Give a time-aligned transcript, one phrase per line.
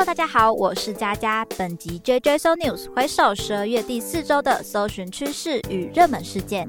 [0.00, 1.44] Hello，大家好，我是佳佳。
[1.58, 6.66] 本集 JJ So News 回首十二月第四周的搜寻趋势与热门事件。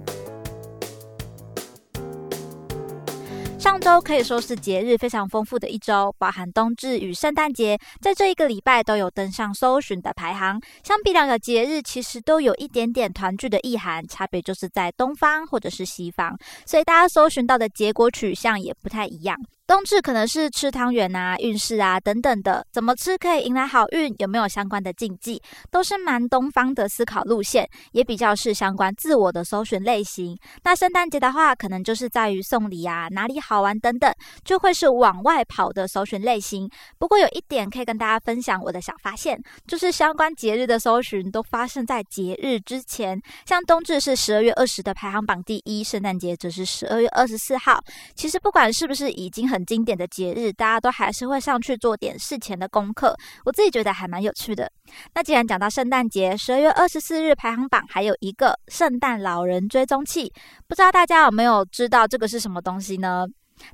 [3.57, 10.59] 上周可以说是节日非常丰富的一周，包含冬至与圣诞节，在这一个礼拜都有登上搜寻的排行。
[10.83, 19.37] 相比两个节日，其实都有一点点团聚的意涵，差别就是在东方或者是西方，所以大家搜寻到的结果取向也不太一样。
[19.71, 24.13] 冬至可能是吃汤圆啊、运势啊等等的，怎么吃可以迎来好运？
[24.19, 25.41] 有没有相关的禁忌？
[25.71, 30.37] 都是蛮东方的思考路线，也比较是相关自我的搜寻类型。
[30.65, 36.69] 那圣诞节的话，可能就是在于送礼啊、哪里好玩等等，就会是往外跑的搜寻类型。
[36.99, 47.81] 不过有一点可以跟大家分享我的小发现，就是相关节日的搜寻都发生在节日之前，像冬至是十二月二十的排行榜第一，圣诞节则是十二月二十四号。
[48.13, 53.15] 其实不管是不是已经很经典的节日，大家都还是会上去做点事前的功课。
[53.45, 54.71] 我自己觉得还蛮有趣的。
[55.13, 60.31] 那既然讲到圣诞节，十二月二十四日排行榜还有一个圣诞老人追踪器，
[60.67, 63.25] 不知道大家有没有知道这个是什么东西呢？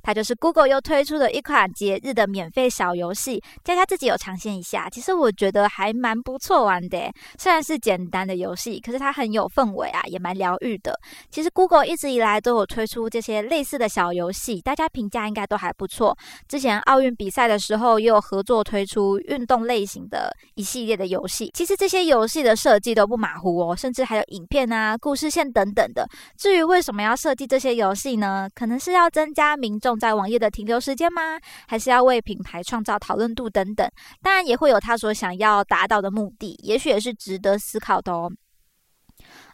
[0.02, 6.98] 它就是 Google 又推出的一款节日的免费小游戏，佳佳自己有尝鲜一下，其实我觉得还蛮不错玩的。
[7.38, 10.98] 虽然是简单的游戏，可是它很有氛围啊，也蛮疗愈的。
[11.30, 16.16] 其实 Google 一直以来都有推出这些类似的小游戏，大家评价应该都还不错。
[16.48, 21.50] 之前奥运比赛的时候，也有合作推出运动类型的一系列的游戏。
[21.54, 26.08] 其实这些游戏的设计都不马虎哦，甚至还有影片啊、故事线等等的。
[26.36, 28.48] 至于为什么要设计这些游戏呢？
[28.54, 31.38] 可能是要增加民众在网页的停留时间吗？
[31.66, 33.88] 还是要为品牌创造讨论度等等？
[34.22, 38.30] 当然也会有他所想要达到的目的，也许也是值得思考的哦。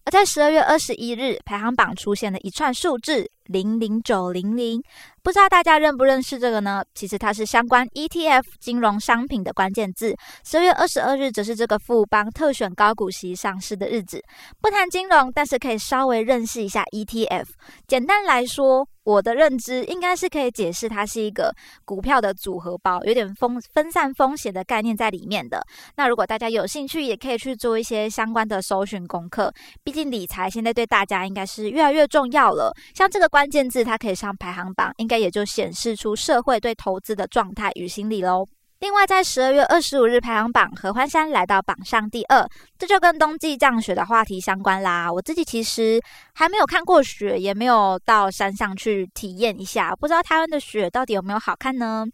[0.06, 4.78] 而在十二月二十一日，排行榜出现了一串数字零零九零零，
[5.22, 6.84] 不知道大家认不认识这个呢？
[6.95, 10.14] 其实它是相关 ETF 金融商品的关键字。
[10.45, 14.22] 十二月二十二日则是这个富邦特选高股息上市的日子。
[14.61, 17.47] 不谈金融，但是可以稍微认识一下 ETF。
[17.86, 21.55] 简单来说，我的认知应该是可以解释，它是一个
[21.85, 25.65] 股票的组合包，有点风分散风险的概念在里面的。
[25.97, 29.53] 那如果大家有兴趣，也可以去做一些相关的搜寻功课。
[29.83, 32.75] 毕竟理财现在对大家应该是越来越重要了。
[32.95, 38.47] 像这个关键字，它可以上排行榜，应该也就显示出社会对投资的状态与心理喽。
[38.84, 42.46] 另外，在十二月二十五日排行榜，合欢山来到榜上第二，
[42.78, 45.11] 这就跟冬季降雪的话题相关啦。
[45.11, 45.98] 我自己其实
[46.34, 52.05] 还没有看过雪，也没有到山上去体验一下，不知道台湾的雪到底有没有好看呢？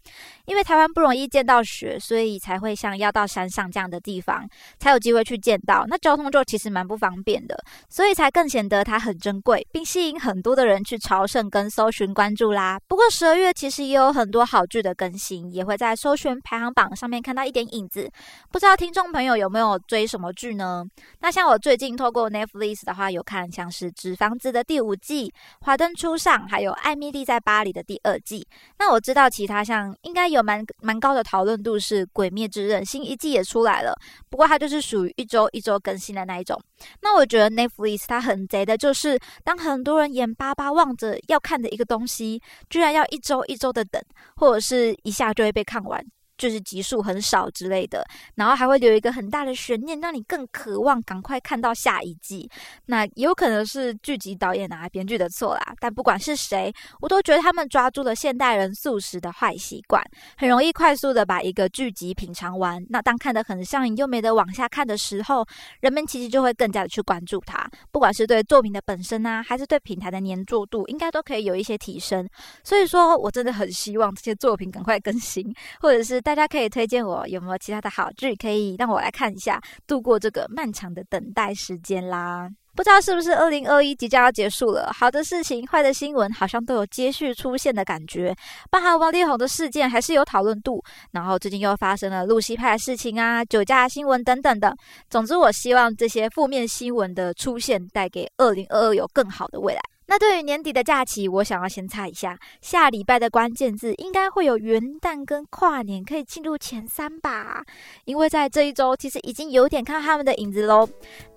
[0.45, 4.47] 因为台湾不容易见到雪，所以才会像要到山上这样的地方，
[4.79, 5.83] 才有机会去见到。
[5.89, 12.79] 那交通就其实蛮不方便的，所以才更显得它很珍贵，并吸引很多的人去朝圣跟搜寻关注啦。
[12.87, 16.60] 不过十二月其实也有很多好剧的更新，也会在搜寻排。
[16.61, 18.07] 排行榜上面看到一点影子，
[18.51, 20.85] 不知道听众朋友有没有追什么剧呢？
[21.19, 25.29] 那像我最近透过 Netflix 的话，有看像是《纸房子》的第五季，
[25.65, 28.45] 《华灯初上》，还有《艾米丽在巴黎》的第二季。
[28.77, 33.95] 那我知道其他像应该有蛮蛮高的讨论度是《鬼灭之刃》新一季也出来了，
[34.29, 36.61] 不过它就是属于一周一周更新的那一种。
[37.01, 42.39] 那我觉得 Netflix 它很贼的，就是当很多人眼巴巴望着要看的一个东西，
[42.69, 43.99] 居然要一周一周的等，
[44.35, 46.03] 或者是一下就会被看完。
[46.41, 48.03] 就是集数很少之类的，
[48.33, 52.49] 然后还会留一个很大的悬念，让你更渴望赶快看到下一季。
[52.87, 55.61] 那也有可能是剧集导演啊、编剧的错啦。
[55.79, 60.03] 但不管是谁，我都觉得他们抓住了现代人素食的坏习惯，
[60.35, 62.83] 很容易快速的把一个剧集品尝完。
[62.89, 65.45] 那当看得很上瘾又没得往下看的时候，
[65.79, 67.69] 人们其实就会更加的去关注它。
[67.91, 72.27] 不管是对作品的本身啊，还是对平台的粘着度，应该都可以有一些提升。
[72.63, 82.49] 所以说我真的很希望这些作品赶快更新，或者是大家可以推荐我有没有其他的好剧，可以让我来看一下，度过这个漫长的等待时间啦。
[82.73, 88.33] 不知道是不是二零二一即将要结束了，好的事情、坏的新闻好像都有接续出现的感觉。
[88.69, 90.81] 包含王力宏的事件还是有讨论度，
[91.11, 94.73] 然后最近又发生了露西派的事情啊、酒驾新闻等等的。
[95.09, 99.81] 总之，我希望这些负面新闻的出现，带给二零二二有更好的未来。
[100.11, 107.63] 那对于年底的假期，我想要先猜一下，下礼拜的关键字应该会有元旦跟跨年可以进入前三吧？
[108.03, 110.85] 因为在这一周，其实已经有点看他们的影子喽。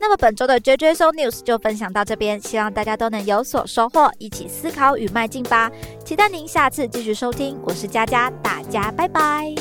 [0.01, 5.71] 那么本周的 JJ So News 就分享到这边，希望大家都能有所收获，一起思考与迈进吧。
[6.05, 9.55] 期待您下次继续收听，我是佳佳，大家拜拜。